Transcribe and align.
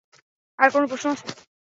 আর 0.59 0.69
কোনো 0.71 0.85
প্রশ্ন 0.87 1.05
আছে? 1.13 1.27